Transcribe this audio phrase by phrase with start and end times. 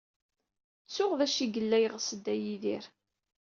[0.85, 2.85] Ttuɣ d acu ay yella yeɣs Dda Yidir.